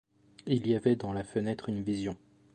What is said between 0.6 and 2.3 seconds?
y avait dans la fenêtre une vision.